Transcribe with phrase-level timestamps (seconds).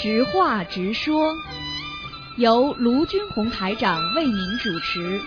[0.00, 1.34] 直话直说，
[2.36, 5.20] 由卢军红台长为您主持。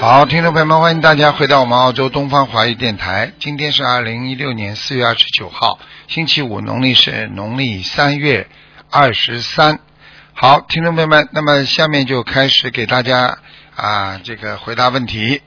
[0.00, 3.32] 好，听众朋友们，欢迎大家回到我们澳洲东方华语电台。
[3.38, 8.48] 今天是二零一六年四月二十九号，星期五，农历是农历三月
[8.90, 9.78] 二十三。
[10.34, 13.38] 好，听众朋友们，那么下面就开始给大家
[13.76, 15.40] 啊这个回答问题。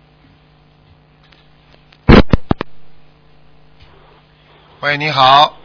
[4.81, 5.57] 喂，你好，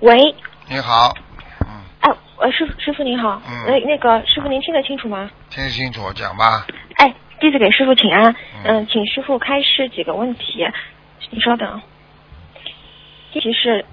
[0.00, 0.34] 喂，
[0.68, 1.14] 你好，
[1.62, 5.30] 嗯，哎，呃，师傅，师傅您好，嗯那那个师傅您听得清楚吗？
[5.48, 6.66] 听得清楚，讲吧。
[6.96, 10.68] 哎，弟子给师傅请安，嗯嗯、请师傅开示几个问题，
[11.30, 11.80] 你稍等。
[13.32, 13.86] 第一题是，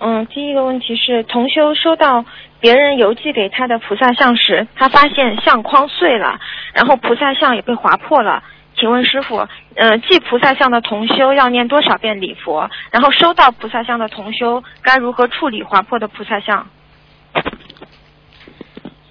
[0.00, 2.24] 嗯，第一个问题是，同修收到
[2.60, 6.40] 别人邮寄给他的菩萨像时，他发现相框碎了，
[6.72, 8.42] 然后菩萨像也被划破了。
[8.78, 9.36] 请问师傅，
[9.74, 12.68] 呃，祭菩萨像的同修要念多少遍礼佛？
[12.90, 16.66] 然后收到菩萨像的同修该如何处理划破的菩萨像？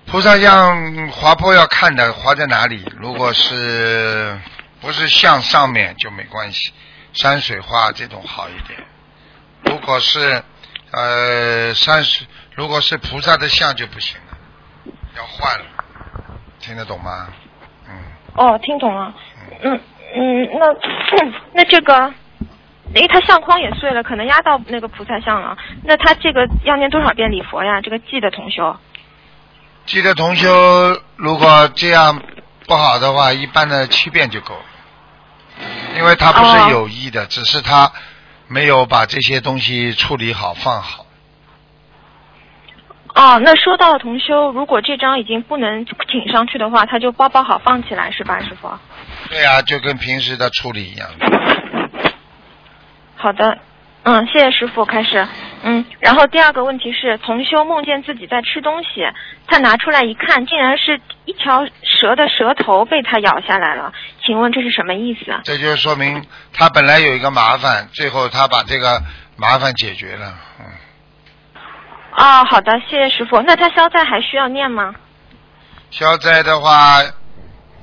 [0.05, 4.39] 菩萨像划破要看的划在哪里，如果是
[4.81, 6.72] 不是像上面就没关系，
[7.11, 8.79] 山水画这种好一点。
[9.63, 10.44] 如果是
[10.91, 14.38] 呃山水，如果是菩萨的像就不行了，
[15.17, 15.66] 要换了，
[16.59, 17.29] 听得懂吗？
[18.36, 19.14] 嗯，哦，听懂了。
[19.61, 19.80] 嗯
[20.16, 20.73] 嗯，那
[21.53, 22.14] 那这个，
[22.94, 25.58] 因为他相框也碎了，可能压到那个菩萨像了。
[25.83, 27.81] 那他这个要念多少遍礼佛呀？
[27.81, 28.75] 这个记的同修。
[29.86, 30.50] 记得同修
[31.16, 32.22] 如果这样
[32.67, 34.66] 不好的话，一般的七遍就够了，
[35.97, 37.91] 因为他不哦是有意的，只是他
[38.47, 41.05] 没有把这些东西处理好放好。
[43.16, 48.69] 哦，那收到的同修，如果这张已经不能请上去的话，他就包包好放起来是吧，师傅？
[49.30, 51.07] 对啊、就跟平时的处理一样。
[53.16, 53.57] 好的，
[54.03, 55.25] 嗯，谢谢师傅，开始。
[55.63, 59.07] 嗯，然后第二个问题是，同修梦见自己在吃东西，
[59.47, 63.94] 他拿出来一看，竟然是一条蛇的蛇头被他咬下来了，
[64.25, 65.40] 请问这是什么意思啊？
[65.45, 69.01] 这就说明他本来有一个麻烦，最后他把这个
[69.38, 70.35] 麻烦解决了。
[70.59, 70.66] 嗯，
[72.16, 73.42] 哦，好的，谢谢师傅。
[73.42, 74.96] 那他消灾还需要念吗？
[75.92, 77.02] 消灾的话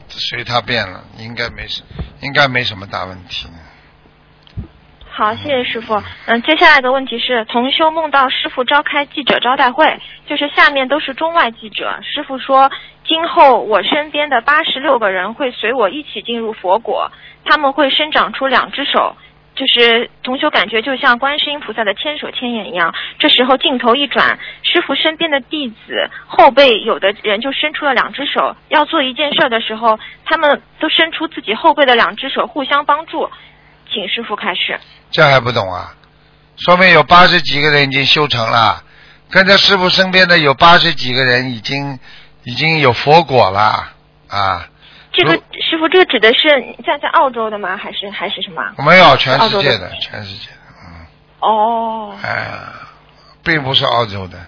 [0.09, 1.83] 随他便了，应该没什，
[2.23, 3.47] 应该没什么大问题。
[5.11, 6.03] 好，谢谢师傅。
[6.25, 11.99] 嗯，接下来的问题是，同修梦到师傅召开记者招待会，就是下面都是中外记者。
[12.03, 12.71] 师傅说，
[13.07, 17.13] 今后我身边的八十六个人会随我一起进入佛国，
[17.45, 19.15] 他们会生长出两只手。
[19.55, 22.95] 就是同修感觉就像观世音菩萨的千手千眼一样。
[23.19, 33.31] 这时候镜头一转，师傅身边的弟子后背有的人就伸出了两只手，要做一件事的时候，他们都伸出自己后背的两只手互相帮助。
[33.91, 34.81] 请师傅开始。
[35.11, 35.95] 这还不懂啊？
[36.57, 38.83] 说明有八十几个人已经修成了，
[39.31, 41.99] 跟着师傅身边的有八十几个人已经
[42.45, 43.93] 已经有佛果了
[44.29, 44.69] 啊！
[45.13, 46.49] 这个师傅，这个指的是
[46.85, 47.77] 在在澳洲的吗？
[47.77, 48.63] 还是还是什么？
[48.85, 51.07] 没有全世界的，全世界的，嗯。
[51.41, 52.51] 哦，哎，
[53.45, 54.39] 并不是澳洲的，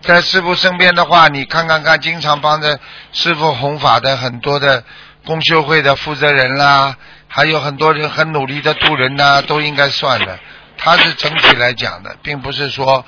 [0.00, 2.80] 在师傅身边的话，你看看看，经常帮着
[3.12, 4.82] 师傅弘法的很多的
[5.26, 6.96] 公修会的负责人啦，
[7.28, 10.38] 还有很多人很努力的渡人呐、都应该算的。
[10.78, 13.04] 他是整体来讲的，并不是说，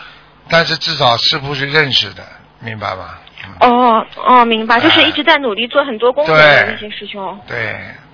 [0.48, 2.22] 但是至少师傅是认识的，
[2.60, 3.18] 明白吗？
[3.46, 7.38] 嗯，哦哦，明白，就是哎一直在努力做很多工作的那些师兄。
[7.46, 7.56] 对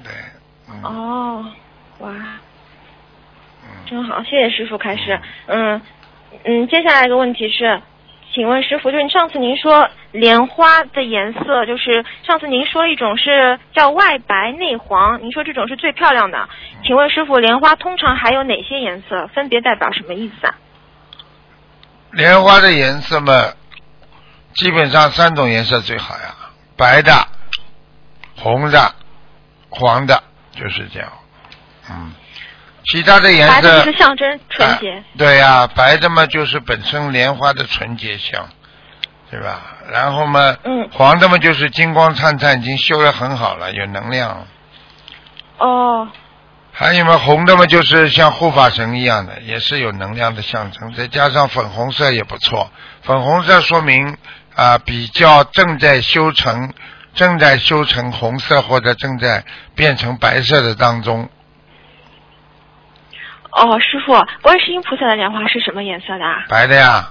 [0.03, 0.13] 对，
[0.69, 1.47] 嗯，哦，
[1.99, 2.11] 哇，
[3.63, 5.19] 嗯真好，谢谢师傅开始。
[5.47, 5.81] 嗯
[6.45, 7.81] 嗯，接下来一个问题是，
[8.33, 16.49] 请问师傅，就是上次您说莲花的颜色，就是上次您说一种是叫外白内黄，您说这种是最漂亮的。
[16.85, 19.27] 请问师傅，莲花通常还有哪些颜色？
[19.29, 20.55] 分别代表什么意思啊？
[22.13, 23.33] 莲花的颜色嘛，
[24.55, 26.35] 基本上三种颜色最好呀，
[26.77, 27.29] 白的、
[28.37, 28.95] 红的、
[29.69, 30.23] 黄的，
[30.53, 31.13] 就是这样。
[31.91, 32.13] 嗯，
[32.85, 34.93] 其他的颜白的色就是象征纯洁。
[34.93, 38.49] 哎对呀、白的嘛就是本身莲花的纯洁相，
[39.31, 39.61] 对吧？
[39.91, 44.47] 然后嘛，嗯黄的嘛就是金光灿灿，已经修得很好了，有能量。
[45.59, 46.09] 哦，
[46.73, 50.93] 还有嘛，红的嘛就是像护法神一样的，也是有能量的象征。
[50.95, 52.71] 再加上粉红色也不错，
[53.03, 54.17] 粉红色说明
[54.61, 56.75] 啊、比较正在修成，
[57.15, 59.43] 正在修成红色或者正在
[59.75, 61.31] 变成白色的当中。
[63.53, 64.13] 哦，师傅，
[64.43, 66.45] 观世音菩萨的莲花是什么颜色的啊？
[66.47, 67.11] 白的呀，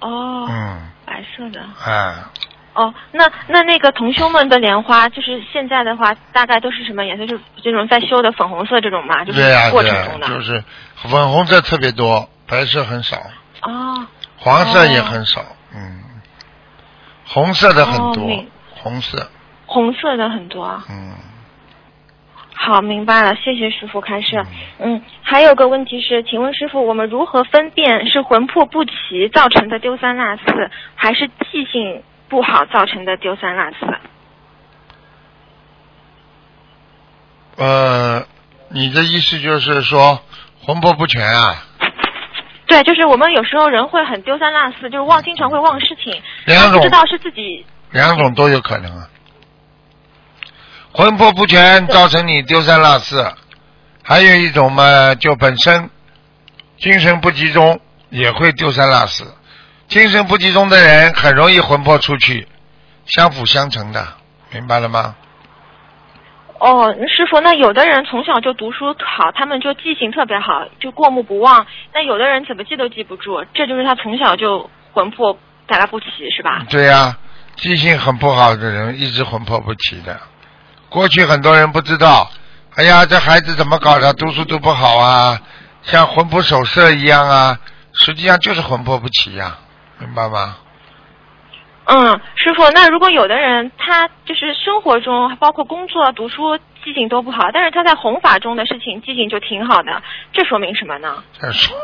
[0.00, 1.60] 哦，嗯，白色的。
[1.60, 2.30] 啊，
[2.72, 7.26] 哦，那那那个同修们的莲花，就是现在的话，大概都是什么颜色？
[7.26, 10.28] 就是这种在修的粉红色这种嘛，就是、过、程中的。
[10.28, 10.64] 就是
[10.96, 13.18] 粉红色特别多，白色很少，
[13.60, 14.06] 哦
[14.38, 16.02] 黄色也很少，嗯，
[17.26, 18.44] 红色的很多，哦
[18.82, 19.30] 红色，
[19.66, 20.84] 红色的很多啊。
[20.90, 21.14] 嗯，
[22.54, 24.44] 好，明白了，谢谢师傅开示。
[24.78, 33.86] 嗯，还有个问题是，请问师傅，我们如何分辨是魂魄不齐造成的丢三落四，还是记性不好造成的丢三落四？
[37.56, 38.26] 呃，
[38.70, 40.20] 你的意思就是说
[40.64, 41.66] 魂魄不全啊？
[42.72, 49.06] 对，就是我们有时候人会很丢三落四，就是忘，经常会忘事情，两种不知道是自己两种都有可能啊。
[50.90, 53.30] 魂魄不全造成你丢三落四，
[54.02, 55.90] 还有一种嘛，就本身
[56.78, 57.78] 精神不集中
[58.08, 59.30] 也会丢三落四。
[59.88, 62.48] 精神不集中的人很容易魂魄出去，
[63.04, 64.14] 相辅相成的，
[64.50, 65.14] 明白了吗？
[66.62, 71.66] 哦，师傅，那有的人从小就读书好，他们就记性特别好，就过目不忘。
[71.92, 75.36] 那有的人怎么记都记不住，这就是他从小就魂魄
[75.66, 76.64] 带来不齐，是吧？
[76.70, 77.18] 对呀、
[77.56, 80.16] 记性很不好的人一直魂魄不齐的。
[80.88, 82.30] 过去很多人不知道，
[82.76, 84.12] 哎呀，这孩子怎么搞的？
[84.14, 85.36] 读书都不好啊，
[85.82, 87.58] 像魂不守舍一样啊，
[87.92, 89.58] 实际上就是魂魄不齐呀、
[89.98, 90.58] 明白吗？
[91.84, 100.02] 嗯，师傅，那如果有的人他就是生活中包括工作、读书记性都不好，但是他在弘法中的事情记性就挺好的，
[100.32, 101.22] 这说明什么呢？
[101.40, 101.76] 这说，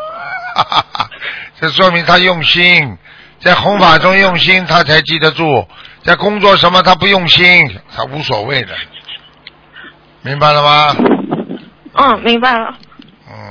[1.61, 2.97] 这说明他用心，
[3.39, 5.67] 在弘法中用心，他才记得住。
[6.05, 8.75] 在工作什么他不用心，他无所谓的，
[10.23, 10.97] 明白了吗？
[11.95, 12.73] 嗯，明白了，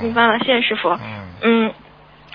[0.00, 0.88] 明嗯白了，谢谢师傅。
[0.88, 1.74] 嗯，嗯，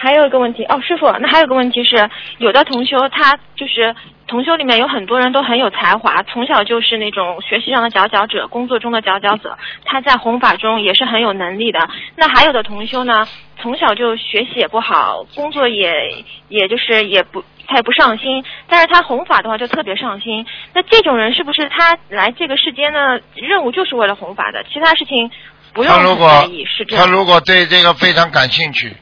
[0.03, 2.09] 还有一个问题哦，师傅，那还有个问题是，
[2.39, 3.95] 有的同修他就是
[4.27, 11.79] 同修里面有很多人都很有才华，从小就是那种学习上的佼佼者，工作中的佼佼者，他在弘法中也是很有能力的。
[12.17, 13.25] 那还有的同修呢，
[13.61, 17.41] 从小就学习也不好，工作也也就是也不。
[17.65, 20.45] 他也不上心，但是他弘法的话就特别上心。
[20.73, 23.17] 那这种人是不是他来这个世间呢？
[23.35, 25.31] 任务就是为了弘法的，其他事情
[25.73, 27.05] 不用很他如果在意，是这样。
[27.05, 28.93] 他如果对这个非常感兴趣，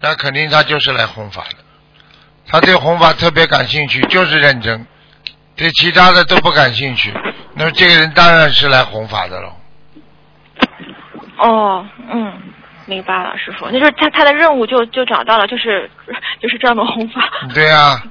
[0.00, 1.56] 那肯定他就是来弘法的。
[2.46, 4.84] 他对弘法特别感兴趣，就是认真；
[5.54, 7.12] 对其他的都不感兴趣，
[7.54, 9.52] 那么这个人当然是来弘法的喽。
[11.38, 12.32] 哦，嗯，
[12.86, 15.90] 明白了，师傅，那就是他他的任务就就找到了，就是
[16.40, 17.22] 就是专门弘法。
[17.54, 18.02] 对呀、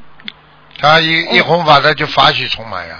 [0.77, 2.95] 他一一弘法，他就法喜充满呀。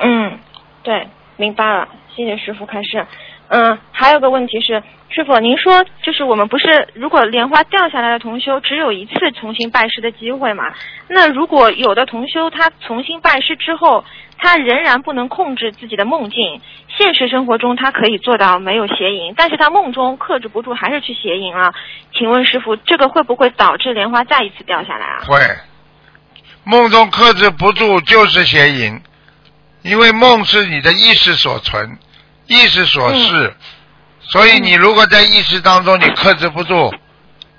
[0.00, 0.38] 嗯，
[0.82, 3.06] 对，明白了，谢谢师傅开示。
[3.48, 10.64] 嗯，还有个问题是，师傅，您说就是我们不是如果莲花掉下来的同修只有一次重新拜师的机会嘛？
[11.08, 14.04] 那如果有的同修他重新拜师之后，
[14.38, 21.74] 他仍然不能控制自己的梦境，现实生活中他可以做到没有邪淫，但是他梦中克制不住还是去邪淫了。
[22.14, 25.18] 请问师傅，这个会不会导致莲花再一次掉下来啊？
[25.26, 25.38] 会，
[26.64, 28.98] 梦中克制不住就是邪淫，
[29.82, 31.98] 因为梦是你的意识所存，
[32.46, 33.54] 意识所示，
[34.20, 36.92] 所以你如果在意识当中你克制不住，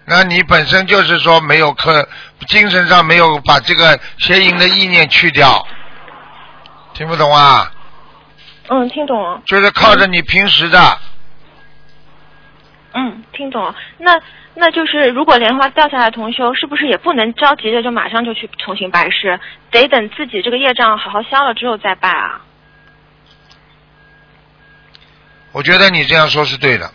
[0.06, 2.08] 那你本身就是说没有克，
[2.48, 5.66] 精神上没有把这个邪淫的意念去掉，
[6.94, 7.72] 听不懂啊？
[8.70, 9.42] 嗯，听懂了。
[9.46, 10.98] 就是靠着你平时的，
[12.94, 13.76] 嗯，听懂了。
[13.98, 14.20] 那
[14.54, 19.40] 那就是，如果莲花掉下来，同修是不是也不能着急的就马上就去重新拜师，
[19.72, 22.42] 得等自己这个业障好好消了之后再拜啊？
[25.54, 26.92] 我觉得你这样说是对的。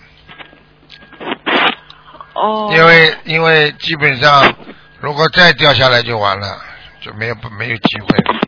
[2.35, 2.71] 哦。
[2.73, 4.55] 因为因为基本上，
[5.01, 6.61] 如果再掉下来就完了，
[7.01, 8.41] 就没有没有机会了。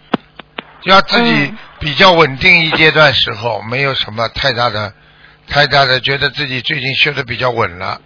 [0.83, 4.93] 就要自己嗯比较稳定一阶段时候，没有什么太大的
[5.47, 8.01] 太大的，觉得自己最近修的比较稳了，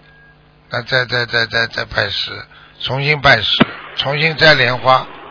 [0.70, 2.32] 那再再再再再拜师，
[2.80, 3.64] 重新拜师，
[3.96, 5.23] 重新摘莲花，嗯，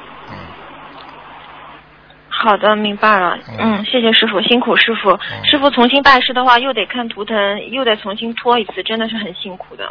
[2.43, 3.37] 好的，明白了。
[3.47, 5.17] 嗯嗯，谢谢师傅，辛苦师傅。
[5.45, 7.37] 师傅重新拜师的话，又得看图腾，
[7.71, 9.89] 又得重新拖一次，真的是很辛苦的。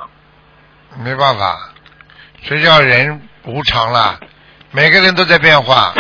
[1.03, 1.73] 没办法，
[2.43, 4.21] 谁叫人无常了？
[4.71, 5.95] 每个人都在变化，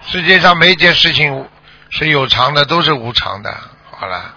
[0.00, 1.46] 世界上每一件事情
[1.90, 3.54] 是有常的，都是无常的。
[3.90, 4.34] 好了，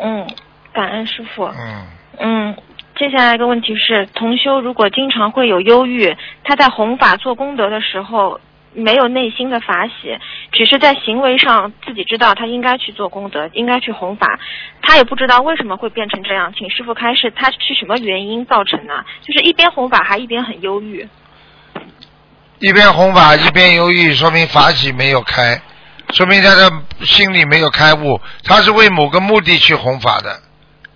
[0.00, 0.26] 嗯，
[0.72, 1.44] 感恩师傅。
[1.44, 1.86] 嗯，
[2.18, 2.56] 嗯，
[2.96, 8.40] 接下来一个问题是，同修如果经常会有忧郁，他在弘法做功德的时候，
[8.76, 10.18] 没有内心的法喜，
[10.52, 14.38] 只是在行为上自己知道他应该去做功德，应该去弘法，
[14.82, 19.04] 他也不知道为什么会变成这样，请师傅开示，他是什么原因造成的？
[19.22, 21.08] 就是一边弘法还一边很忧郁。
[22.58, 25.60] 一边弘法一边忧郁，说明法喜没有开，
[26.12, 26.70] 说明他的
[27.02, 28.20] 心里没有开悟。
[28.44, 30.40] 他是为某个目的去弘法的，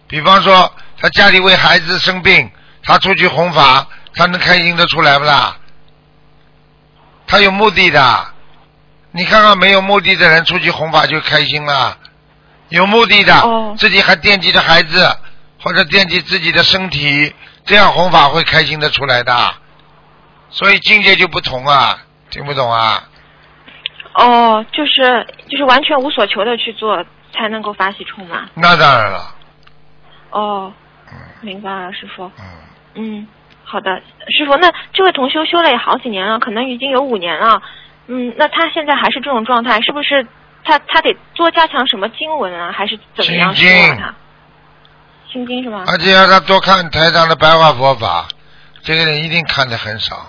[0.07, 2.51] 比方说他家里为孩子生病，
[2.83, 5.57] 他出去弘法，他能开心得出来不啦？
[7.31, 8.27] 他有目的的，
[9.13, 11.97] 你看看没有目的的人出去弘法就开心了，
[12.71, 15.09] 有目的的，哦自己还惦记着孩子
[15.63, 17.33] 或者惦记自己的身体，
[17.65, 19.55] 这样弘法会开心的出来的。
[20.51, 21.97] 所以境界就不同啊，
[22.31, 23.09] 听不懂啊？
[24.15, 28.49] 哦，就是就是完全无所求的去做，才能够法喜充满。
[28.55, 29.35] 那当然了，
[30.31, 30.73] 哦，
[31.13, 32.29] 嗯明白了，师傅。
[32.41, 32.45] 嗯，
[32.95, 33.29] 嗯，
[33.71, 34.03] 好的，
[34.37, 34.57] 师傅。
[34.57, 37.63] 那这位同修修了也好几年了，可能已经有五年了。
[38.09, 40.27] 嗯，那他现在还是这种状态，是不是
[40.65, 44.17] 他他得多加强什么经文啊，还是怎么样修心经啊？
[45.31, 45.85] 心经是吗？
[45.87, 48.27] 而且要他多看台上的白话佛法，
[48.83, 50.27] 这个人一定看的很少。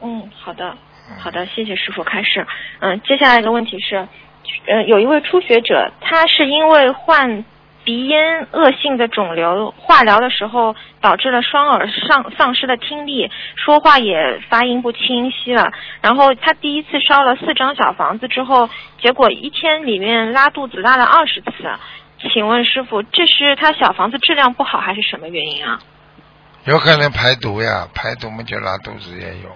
[0.00, 0.74] 嗯，好的，
[1.18, 2.46] 好的，谢谢师傅开始。
[2.80, 4.08] 嗯，接下来一个问题是，
[4.66, 7.44] 呃，有一位初学者，他是因为患
[7.88, 15.72] 鼻咽恶性的肿瘤，化疗的时候导致了双耳丧丧失了听力，说话也发音不清晰了。
[16.02, 18.68] 然后他第一次烧了四张小房子之后，
[19.00, 21.50] 结果一天里面拉肚子拉了二十次。
[22.30, 25.78] 请问师傅，这是他小房子质量不好，还是什么原因啊？
[26.66, 29.48] 有可能排毒呀，排毒嘛就拉肚子也有。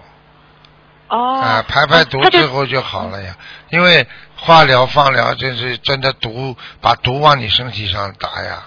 [1.13, 3.35] 哦，啊，排排毒之后就好了呀。
[3.69, 8.63] 因为化疗、放疗，就是真的毒，把毒往你身体上打呀。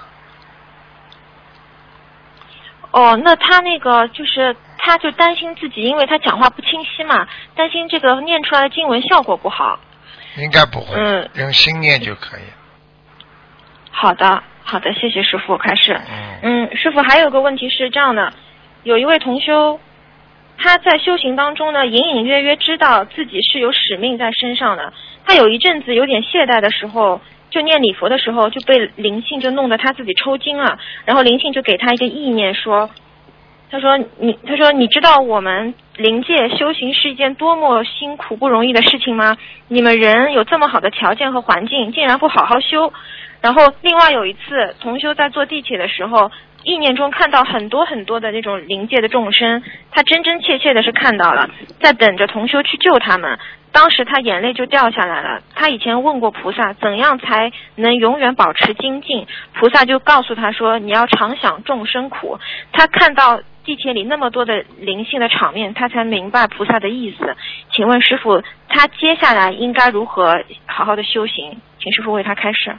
[2.92, 7.26] 哦，那他那个就是，他就担心自己，因为他讲话不清晰嘛，
[7.56, 9.80] 担心这个念出来的经文效果不好。
[10.36, 12.42] 应该不会，嗯用心念就可以。
[13.90, 16.00] 好的，好的，谢谢师傅开始。
[16.42, 18.32] 嗯，嗯，师傅还有个问题是这样的，
[18.84, 19.80] 有一位同修，
[20.58, 24.92] 他在修行当中呢，隐隐约约知道自己是有使命在身上的。
[25.24, 27.20] 他有一阵子有点懈怠的时候，
[27.50, 30.78] 就念礼佛的时候，就被灵性就弄得他自己抽筋了。
[31.04, 32.90] 然后灵性就给他一个意念说，
[33.70, 39.36] 他说你，他说你知道我们灵界修行是一件多么辛苦不容易的事情吗？
[39.68, 42.92] 你们人有这么好的条件和环境，竟然不好好修。
[43.42, 46.30] 然后另外有一次，同修在坐地铁的时候，
[46.66, 51.48] 意念中看到很多很多的那种灵界的众生，他真真切切的是看到了，
[51.80, 53.38] 在等着同修去救他们。
[53.70, 55.42] 当时他眼泪就掉下来了。
[55.54, 59.28] 他以前问过菩萨，怎样才能永远保持精进？
[59.54, 62.40] 菩萨就告诉他说，你要常想众生苦。
[62.72, 67.36] 他看到地铁里那么多的灵性的场面，他才明白菩萨的意思。
[67.70, 71.60] 请问师傅，他接下来应该如何好好的修行？
[71.78, 72.74] 请师傅为他开示。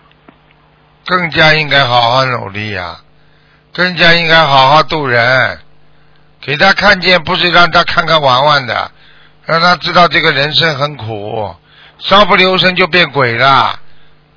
[1.05, 2.97] 更加应该好好努力呀、
[3.73, 5.59] 更加应该好好度人，
[6.41, 8.91] 给他看见，不是让他看看玩玩的，
[9.45, 11.55] 让他知道这个人生很苦，
[11.99, 13.79] 稍不留神就变鬼了，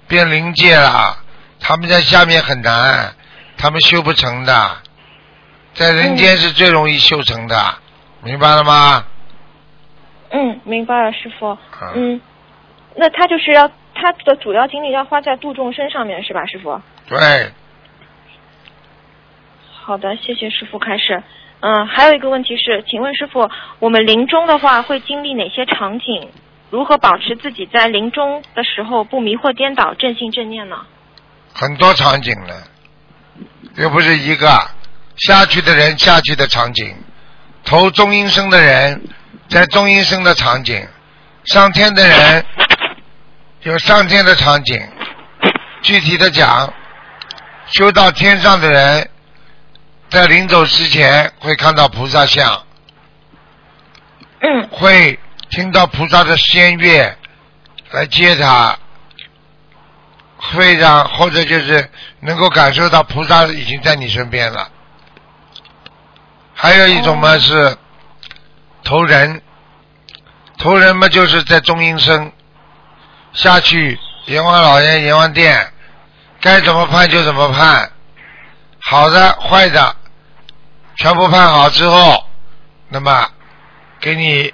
[0.09, 1.17] 变灵界了。
[1.59, 3.15] 他们在下面很难，
[3.57, 4.77] 他们修不成的，
[5.75, 7.75] 在人间是最容易修成的，
[8.23, 9.05] 明白了吗？
[10.31, 11.59] 嗯，明白了，师傅。
[11.83, 12.21] 嗯嗯，
[12.97, 16.81] 那他就是要他的主要精力要花在度众生上面，是吧，师傅？
[17.09, 17.53] 对，
[19.83, 21.23] 好的，谢谢师傅开始。
[21.61, 26.31] 嗯，还有一个问题是，请问师傅，我们临终的话会经历哪些场景？
[26.71, 30.77] 如何保持自己在临终的时候不迷惑颠倒、正信正念呢？
[31.53, 32.63] 很多场景了，
[33.77, 34.49] 又不是一个
[35.17, 36.95] 下去的人下去的场景，
[37.65, 39.03] 投中阴身的人
[39.49, 40.87] 在中阴身的场景，
[41.45, 42.45] 上天的人
[43.63, 44.81] 有上天的场景。
[45.83, 46.73] 具体的讲，
[47.67, 49.11] 修到天上的人，
[50.11, 52.65] 在临走之前会看到菩萨像，
[54.41, 54.69] 嗯。
[54.71, 55.19] 会
[55.51, 57.17] 听到菩萨的仙乐
[57.93, 58.77] 来接他，
[60.37, 61.91] 会让或者就是
[62.21, 64.69] 能够感受到菩萨已经在你身边了。
[66.55, 67.39] 还有一种嘛哦。
[67.39, 67.77] 是
[68.83, 69.41] 投人，
[70.59, 72.33] 投人嘛就是在中阴身。
[73.33, 75.73] 下去阎王老爷阎王殿，
[76.41, 77.93] 该怎么判就怎么判，
[78.81, 79.97] 好的坏的
[81.01, 82.27] 全部判好之后，
[82.91, 83.27] 那么
[84.01, 84.53] 给你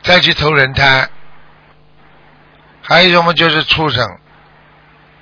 [0.00, 1.10] 再去投人胎。
[2.82, 4.06] 还有一种嘛就是畜生，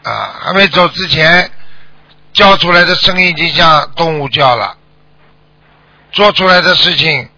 [0.02, 1.50] 啊，还没走之前
[2.34, 4.76] 叫出来的声音已经像动物叫了，
[6.12, 7.30] 做出来的事情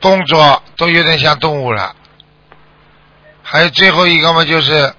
[0.00, 1.94] 动作都有点像动物了。
[3.42, 4.94] 还有最后一个嘛就是，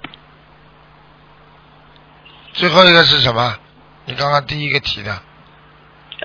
[2.53, 3.57] 最后一个是什么？
[4.05, 5.19] 你刚刚第一个提的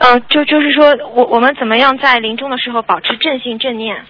[0.02, 4.04] 嗯、就就是说我我们怎么样在临终的时候保持正信正念？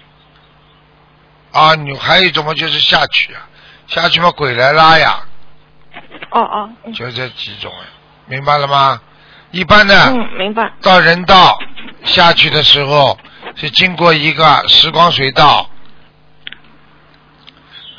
[1.51, 3.47] 啊，你还有一种嘛，就是下去啊，
[3.87, 5.19] 下去嘛，鬼来拉呀，
[6.29, 7.85] 哦哦，嗯就这几种呀，
[8.25, 9.01] 明白了吗？
[9.51, 10.71] 一般的、嗯，明白。
[10.81, 11.59] 到人道
[12.05, 13.19] 下去的时候，
[13.55, 15.69] 是经过一个时光隧道，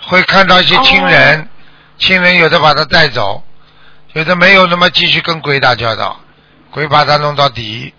[0.06, 1.46] 会看到一些亲人，
[1.98, 3.44] 亲人有的把他带走，
[4.14, 6.18] 有的没有，那么继续跟鬼打交道，
[6.72, 7.92] 鬼把他弄到底，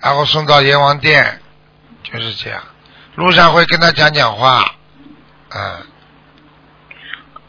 [0.00, 1.40] 然后送到阎王殿，
[2.02, 2.60] 就是这样。
[3.16, 4.62] 路上会跟他讲讲话，
[5.52, 5.80] 嗯，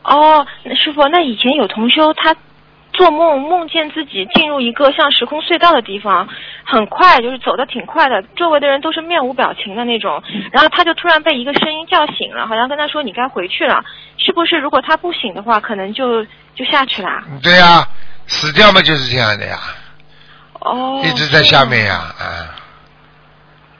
[0.03, 2.35] 哦，那师傅，那以前有同修他
[2.93, 6.27] 做梦梦见自己进入一个像时空隧道的地方，
[6.65, 13.83] 很快就是走的挺快的，周围的人都是面无表情的那种，然后他就突然被一个声音叫醒了，好像跟他说你该回去了，
[14.17, 14.57] 是不是？
[14.57, 16.25] 如果他不醒的话，可能就
[16.55, 17.09] 就下去了。
[17.43, 17.87] 对呀、
[18.25, 19.57] 死掉嘛就是这样的呀，
[20.61, 22.55] 哦，一直在下面呀，啊。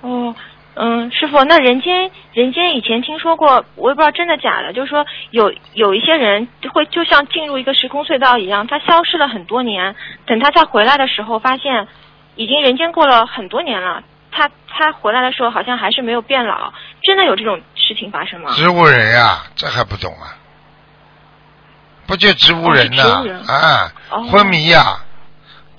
[0.01, 0.35] 哦，
[0.73, 9.95] 嗯，师傅，那人间人间以前听说过，我也不知道真的假的，就是说有有一些人会就像进入一个时空隧道一样，他消失了很多年，
[10.25, 11.88] 等他再回来的时候，发现
[12.35, 14.03] 已经人间过了很多年了。
[14.33, 16.71] 他他回来的时候好像还是没有变老，
[17.03, 18.51] 真的有这种事情发生吗？
[18.53, 20.33] 植物人呀、这还不懂啊？
[22.07, 24.97] 不就植物人呐、哦是植物人啊，哦昏迷呀、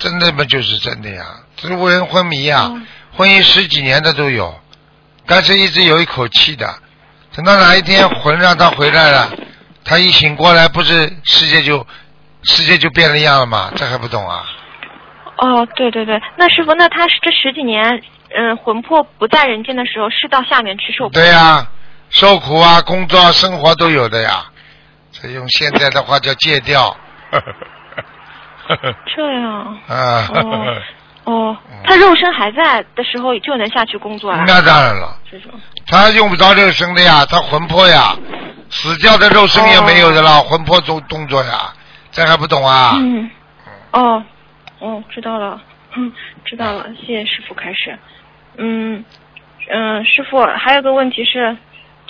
[0.02, 1.25] 真的嘛就是真的呀，
[1.56, 2.80] 植物人昏迷呀、哦
[3.14, 4.59] 昏迷十几年的都有，
[5.26, 6.75] 但是一直有一口气的，
[7.37, 9.30] 等到哪一天魂让他回来了，
[9.85, 11.87] 他一醒过来，不是世界就
[12.42, 13.71] 世界就变了样了吗？
[13.76, 14.47] 这还不懂啊？
[15.37, 18.02] 哦，对对对，那师傅，那他是这十几年，
[18.35, 21.66] 嗯，魂魄不在人间的时候，是到下面去受苦对呀、
[22.09, 24.47] 受苦啊，工作、生活都有的呀。
[25.11, 26.97] 这用现在的话叫戒掉。
[29.14, 29.79] 这样。
[29.88, 30.76] 啊，哦
[31.25, 34.45] 哦，他肉身还在的时候就能下去工作了。
[34.47, 35.52] 那当然了，这种。
[35.87, 38.17] 他用不着肉身的呀，他魂魄呀，
[38.71, 41.73] 死掉的肉身也没有的了，魂魄做动作呀，
[42.11, 42.92] 这还不懂啊？
[42.99, 43.31] 嗯。
[43.92, 44.23] 哦，
[44.81, 45.61] 哦，知道了，
[45.94, 46.12] 嗯，
[46.44, 47.96] 知道了，谢谢师傅开始。
[48.57, 49.05] 嗯
[49.73, 51.57] 嗯，师傅还有个问题是。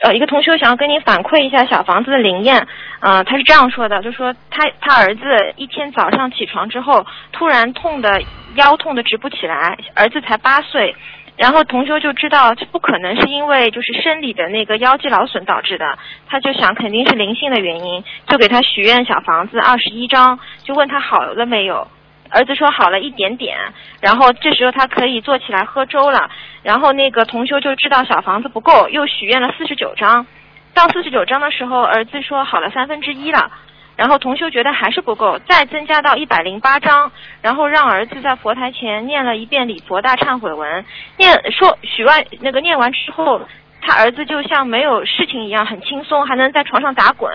[0.03, 2.67] 呃，一个同学想要跟您反馈一下小房子的灵验，
[3.01, 5.23] 呃，他是这样说的，就说他他儿子
[5.57, 8.21] 一天早上起床之后，突然痛的
[8.57, 10.97] 腰痛的直不起来，儿子才八岁，
[11.37, 15.97] 然后同学就知道这不可能是因为就是生理的那个腰肌劳损导致的，
[16.29, 21.87] 他就想肯定是灵性的原因，就给他许愿小房子二十一张，就问他好了没有。
[22.33, 23.57] 儿子说好了一点点，
[24.01, 26.31] 然后这时候他可以坐起来喝粥了，
[26.63, 30.27] 然后那个同修就知道小房子不够，又许愿了四十九张，
[30.73, 33.51] 到四十九张的时候，儿子说好了三分之一了，
[33.97, 40.85] 然后同修觉得还是不够，再增加到一百零八张，然后让儿子在佛台前念了一遍礼佛大忏悔文，
[41.19, 43.41] 念说许完那个念完之后。
[43.85, 47.31] 他儿子就像没有事情一样，很轻松，还能在床上打滚。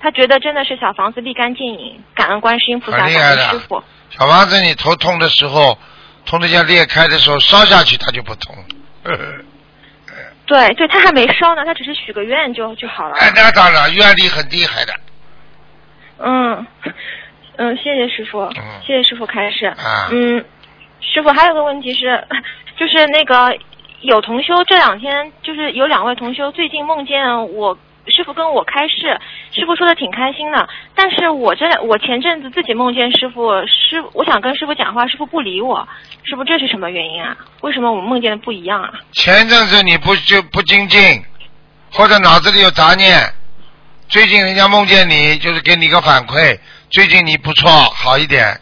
[0.00, 3.82] 他觉得真的是小房子立竿见影，感恩观世音菩萨，感恩师傅。
[4.10, 5.78] 小房子，你头痛的时候，
[6.26, 8.54] 痛的像裂开的时候，烧下去它就不痛。
[10.44, 13.14] 对对，他还没烧呢，他只是许个愿就就好了。
[13.16, 14.92] 哎，那当然，愿力很厉害的。
[16.18, 16.66] 嗯
[17.56, 19.66] 嗯，谢谢师傅，嗯谢谢师傅开示。
[19.66, 20.44] 啊嗯，
[21.00, 22.26] 师傅还有个问题是，
[22.76, 23.56] 就是那个
[24.02, 27.78] 有同修这两天，就是有两位同修最近梦见我。
[28.08, 29.16] 师傅跟我开示，
[29.52, 35.86] 师傅说的挺开心的，但是我这我前阵子自己梦见师傅，师我想跟师傅讲话，师傅不理我，
[36.24, 37.36] 师傅这是什么原因啊？
[37.60, 38.90] 为什么我们梦见的不一样啊？
[39.12, 41.22] 前阵子你不就不精进，
[41.92, 43.20] 或者脑子里有杂念，
[44.08, 46.58] 最近人家梦见你，就是给你一个反馈，
[46.90, 48.60] 最近你不错，好一点。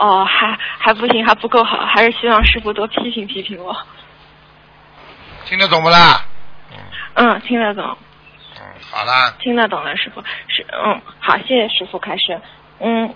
[0.00, 3.76] 哦，还还不行，还不够好，还是希望师傅多批评批评我。
[5.44, 6.24] 听得懂不啦？
[7.14, 7.84] 嗯，听得懂。
[7.84, 12.40] 嗯，好啦，听得懂了，师傅是嗯，好，谢谢师傅开始，
[12.80, 13.14] 嗯，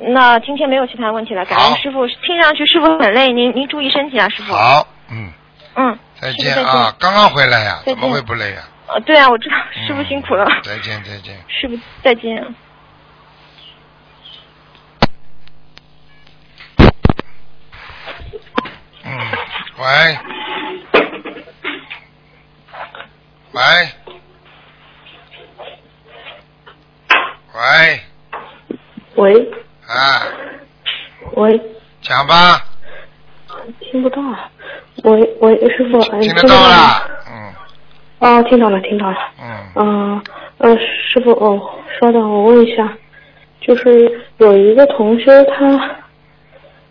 [0.00, 2.06] 那今天没有其他问题了，感恩师傅。
[2.06, 4.52] 听上去师傅很累，您您注意身体啊，师傅。
[4.52, 5.32] 好，嗯，
[5.74, 8.62] 嗯，再见啊，刚刚回来呀，怎么会不累呀？
[8.88, 11.36] 呃，对啊，我知道，师傅辛苦了，嗯再见，再见。
[11.48, 12.54] 师傅再见。
[19.78, 19.84] 喂，
[23.52, 23.60] 喂，
[27.54, 28.00] 喂，
[29.16, 29.50] 喂。
[29.86, 30.22] 啊，
[31.34, 31.60] 喂，
[32.00, 32.64] 讲吧，
[33.80, 34.20] 听不到。
[35.04, 36.54] 喂喂，师傅，嗯听得到吗？
[36.54, 37.54] 到啦，嗯。
[38.18, 39.16] 哦，听到了，听到了。
[39.40, 40.22] 嗯，嗯
[40.58, 42.96] 呃，师傅，哦，稍等，我问一下，
[43.60, 45.96] 就是有一个同修他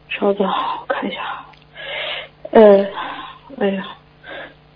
[0.08, 1.35] 稍等，我看一下。
[2.56, 2.88] 呃，
[3.60, 3.86] 哎呀，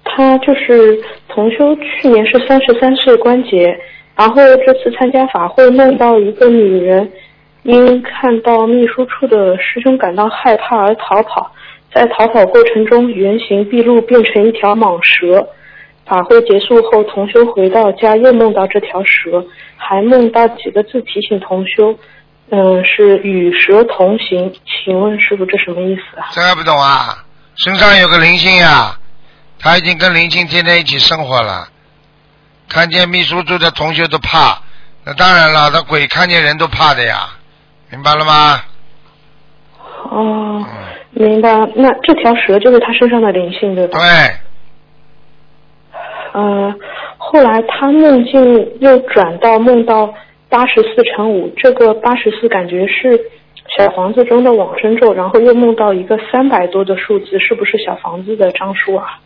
[0.03, 3.79] 他就是同修，去年是三十三岁关节，
[4.17, 7.09] 然后这次参加法会梦到一个女人，
[7.63, 11.49] 因看到秘书处的师兄感到害怕而逃跑，
[11.93, 15.47] 在逃跑过程中原形毕露，变成一条蟒蛇。
[16.05, 19.45] 法会结束后，同修回到家又梦到这条蛇，
[19.77, 21.95] 还梦到几个字提醒同修，
[22.49, 24.51] 嗯、是与蛇同行。
[24.65, 26.27] 请问师傅这什么意思啊？
[26.33, 27.23] 这还不懂啊？
[27.61, 28.97] 身上有个灵性呀，
[29.59, 31.67] 他已经跟灵性天天一起生活了。
[32.69, 34.61] 看见秘书处的同学都怕，
[35.03, 37.27] 那当然了，那鬼看见人都怕的呀，
[37.91, 38.61] 明白了吗？
[40.09, 40.65] 哦，嗯，
[41.11, 41.49] 明白。
[41.75, 43.99] 那这条蛇就是他身上的灵性，对吧？
[43.99, 44.07] 对，
[46.31, 46.73] 呃，
[47.17, 50.13] 后来他梦境又转到梦到
[50.47, 53.19] 八十四乘五，这个八十四感觉是
[53.77, 59.19] 小房子中的往生咒，然后又梦到一个三百多的数字，是不是小房子的张数啊？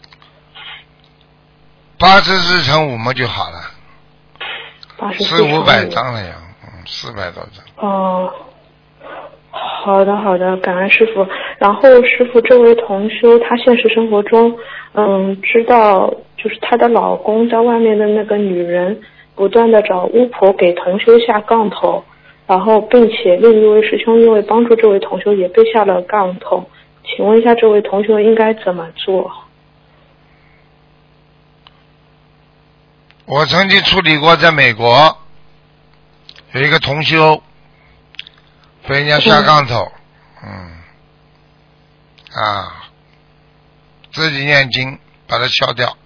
[1.98, 3.60] 八十四乘五嘛就好了，
[4.98, 7.64] 八十四四五百张了呀，嗯，四百多张。
[7.78, 8.30] 哦，
[9.52, 11.26] 好的好的，感恩师傅。
[11.60, 14.58] 然后师傅，这位同修她现实生活中，
[14.94, 19.00] 嗯，知道就是她的老公在外面的那个女人，
[19.36, 22.04] 不断的找巫婆给同修下杠头，
[22.54, 26.70] 然后并且另一位师兄因为帮助这位同修也被下了杠头，
[27.04, 29.32] 请问一下这位同修应该怎么做？
[33.26, 35.18] 我曾经处理过，在美国
[36.52, 37.42] 有一个同修
[38.88, 39.92] 被人家下杠头，
[40.46, 40.78] 嗯，
[42.40, 42.84] 啊，
[44.12, 45.98] 自己念经把它消掉，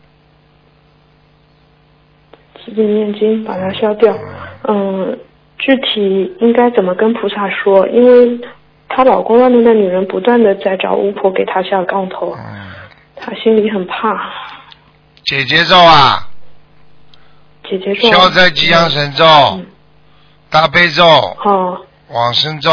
[2.64, 4.18] 自己念经把它消掉。
[4.64, 5.20] 嗯，
[5.68, 7.86] 具体应该怎么跟菩萨说？
[7.90, 8.40] 因为
[8.88, 12.72] 她老公外面的女人不断的在找巫婆给她下杠头，嗯，
[13.18, 14.32] 她心里很怕。
[15.26, 16.30] 姐姐咒啊，
[17.70, 18.08] 姐姐咒。
[18.10, 19.66] 消灾吉祥神咒、嗯。
[20.50, 21.82] 大悲咒、哦
[22.14, 22.72] 往生咒，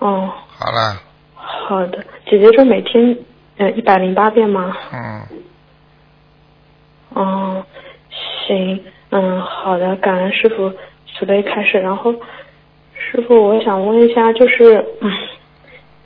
[0.00, 1.00] 哦，好了，
[1.36, 2.04] 好的。
[2.28, 3.16] 姐姐咒每天
[3.58, 4.76] 呃一百零八遍吗？
[4.92, 5.22] 嗯，
[7.10, 7.64] 哦，
[8.48, 10.72] 行，嗯，好的，感恩师傅
[11.14, 11.78] 慈悲开示。
[11.78, 12.12] 然后，
[12.96, 14.84] 师傅，我想问一下，就是，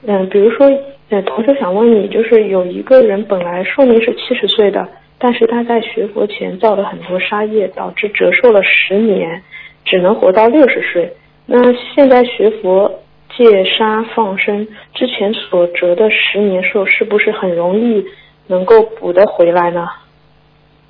[0.07, 0.71] 嗯，比如说，
[1.11, 4.87] 呃，同学想问你，就是有一个人本来寿命是七十岁的，
[5.19, 9.43] 但是他在学佛前造了很多杀业，导致折寿了十年，
[9.85, 11.13] 只能活到六十岁。
[11.47, 13.01] 那现在学佛
[13.37, 18.05] 戒杀放生之前所折的十年寿，是不是很容易
[18.47, 19.89] 能够补得回来呢？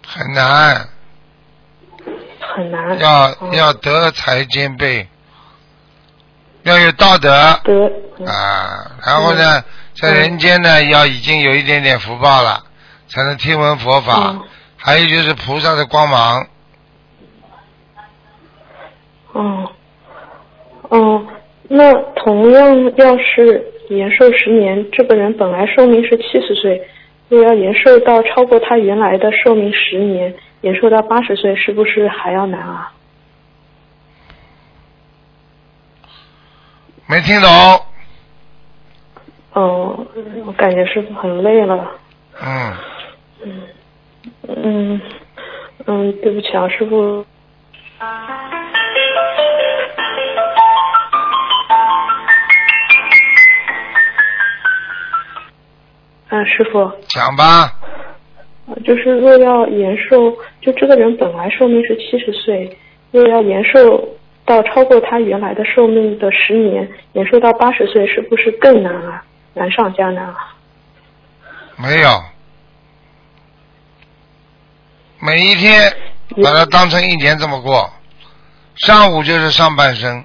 [0.04, 0.74] 很难，
[2.58, 2.98] 很难。
[2.98, 5.06] 要嗯要德才兼备，
[6.64, 7.30] 要有道德。
[7.64, 7.90] 德。
[8.18, 9.62] 嗯啊，然后呢，
[9.94, 12.64] 在人间呢要已经有一点点福报了，
[13.06, 14.42] 才能听闻佛法嗯。
[14.76, 16.46] 还有就是菩萨的光芒，
[19.32, 19.70] 哦，
[20.88, 21.26] 哦，
[21.68, 26.80] 那同样要是延寿十年，这个人本来寿命是七十岁，
[27.28, 32.92] 又要延寿到超过他原来的寿命十年，延寿到八十岁，是不是还要难啊？
[37.06, 37.50] 没听懂？
[39.52, 40.06] 哦，
[40.44, 41.90] 我感觉师傅很累了。
[42.40, 42.76] 嗯，
[43.42, 43.62] 嗯
[44.46, 45.00] 嗯
[45.86, 47.24] 嗯，对不起啊，师傅。
[56.28, 57.77] 啊，师傅，讲吧。
[58.84, 62.76] 就是若要延寿，就这个人本来寿命是七十岁，
[63.10, 69.24] 若要延寿到超过他原来的寿命的十年，延寿到八十岁，是不是更难啊？
[69.54, 70.54] 难上加难啊！
[71.76, 72.22] 没有，
[75.20, 75.92] 每一天
[76.42, 77.90] 把它当成一年这么过，
[78.76, 80.24] 上午就是上半生，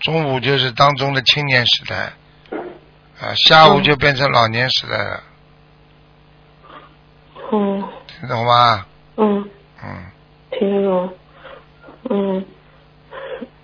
[0.00, 2.12] 中午就是当中的青年时代，
[3.20, 5.31] 啊，下午就变成老年时代了，嗯
[7.60, 8.86] 听懂吗？
[9.16, 9.44] 嗯，
[9.84, 9.88] 嗯，
[10.52, 11.10] 听得懂。
[12.08, 12.44] 嗯，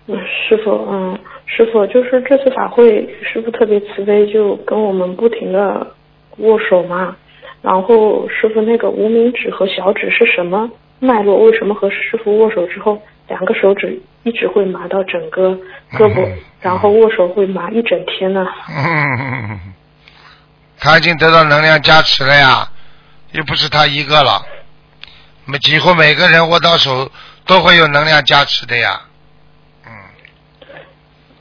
[0.06, 5.86] 嗯师傅，嗯，师傅，就是这次法会，师傅特别慈悲，就跟我们不停的
[6.36, 7.16] 握手嘛。
[7.62, 10.70] 然后师傅那个无名指和小指是什么
[11.00, 11.42] 脉络？
[11.44, 15.50] 为什么和师傅握手之后，两个手指一直会麻到整个
[15.92, 18.46] 胳膊，嗯 然后握手会麻一整天呢？
[18.68, 19.58] 嗯，
[20.78, 22.68] 他已经得到能量加持了呀，
[23.32, 24.44] 又不是他一个了，
[25.44, 27.10] 每几乎每个人握到手
[27.46, 29.00] 都会有能量加持的呀，
[29.86, 29.92] 嗯，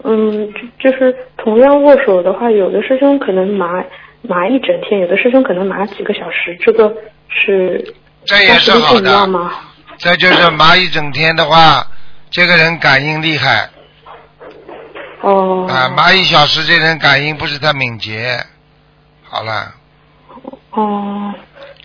[0.03, 3.83] 嗯，就就是同样握手的话，有的师兄可能麻
[4.21, 6.93] 麻一整天，有的师兄可能麻几个小时，这个
[7.29, 7.93] 是
[8.25, 9.51] 这也是好的？
[9.97, 11.87] 这就是麻一整天的话，
[12.29, 13.69] 这个人感应厉害。
[15.21, 15.65] 哦。
[15.67, 18.37] 啊，麻一小时，这人感应不是太敏捷。
[19.23, 19.73] 好了，
[20.71, 21.33] 哦，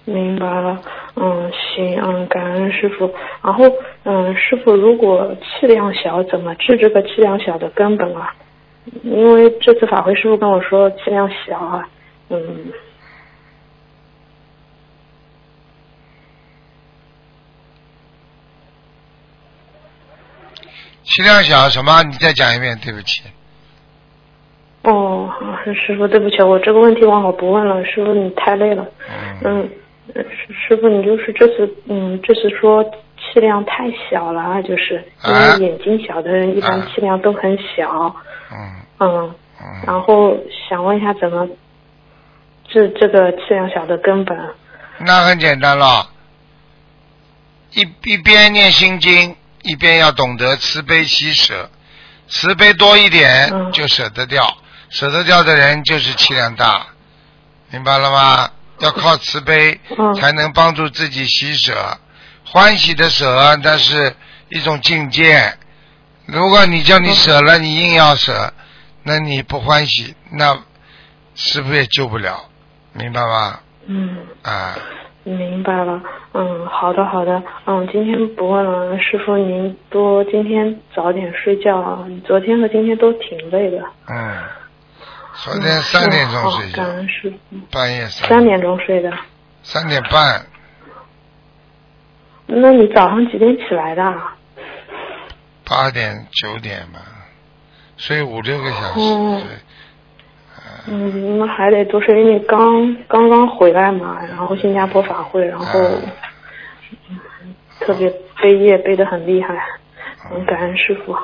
[0.05, 0.81] 明白了。
[1.15, 3.13] 嗯，行，嗯，感恩师傅。
[3.43, 3.65] 然后，
[4.05, 8.35] 嗯，师傅，如果气量小，怎么治这个气量小的根本啊？
[9.05, 11.89] 因为这次法会师傅跟我说气量小啊，
[12.31, 12.73] 嗯，
[21.05, 22.03] 气量小什么？
[22.03, 23.23] 你再讲一遍，对不起。
[24.83, 25.31] 哦，
[25.87, 27.85] 师傅，对不起，我这个问题忘了不问了。
[27.85, 28.85] 师傅，你太累了。
[29.45, 29.71] 嗯，
[30.09, 32.85] 师师傅，你就是这次，嗯，这次说
[33.17, 38.15] 气量太小了啊，就是因啊为眼睛小的人一般啊气量都很小，
[38.51, 40.37] 嗯嗯，嗯，然后
[40.69, 41.49] 想问一下怎么
[42.69, 44.37] 治这个气量小的根本？
[44.99, 46.11] 那很简单了，
[47.73, 51.71] 一一边念心经，一边要懂得慈悲喜舍，
[52.29, 54.57] 慈悲多一点嗯就舍得掉，
[54.91, 56.87] 舍得掉的人就是气量大，
[57.71, 58.51] 明白了吗？
[58.83, 61.73] 要靠慈悲嗯才能帮助自己喜舍，
[62.45, 64.15] 欢喜的舍那是
[64.49, 65.55] 一种境界。
[66.27, 68.53] 如果你叫你舍了，你硬要舍，
[69.05, 70.59] 那你不欢喜，那
[71.35, 72.45] 师傅也救不了，
[72.93, 73.61] 明白吗？
[73.87, 74.75] 嗯，啊。
[75.25, 76.03] 明白了。
[76.35, 77.41] 嗯，好的好的。
[77.67, 82.05] 嗯，今天不问了，师傅您多今天早点睡觉啊。
[82.27, 83.79] 昨天和今天都挺累的。
[84.09, 84.43] 嗯，
[85.35, 87.57] 昨天三点钟睡觉嗯好，感恩师傅。
[87.71, 89.11] 半夜三三点钟睡的。
[89.63, 90.45] 三点半，
[92.47, 94.37] 那你早上几点起来的啊？
[95.65, 97.01] 八点九点吧，
[97.97, 99.01] 睡五六个小时。
[100.89, 105.65] 嗯，那还得多睡，因为刚刚刚回来嘛，然后新加坡法会，然后、
[107.81, 109.55] 特别背业背得很厉害，
[110.33, 111.17] 嗯，感恩师傅。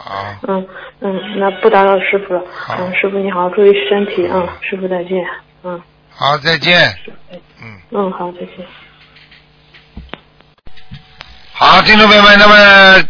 [0.00, 0.64] 好，嗯
[1.00, 2.40] 嗯，那不打扰师傅了。
[2.52, 4.28] 好嗯，师傅你好，注意身体。
[4.32, 5.26] 嗯，师傅再见。
[5.64, 6.94] 嗯好，再见。
[7.60, 8.64] 嗯，嗯，好，再见。
[11.52, 13.08] 好，听众朋友们，那么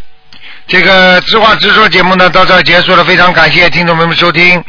[0.66, 4.64] 这个知话直说节目呢到这儿结束了，非常感谢听众朋友们收听。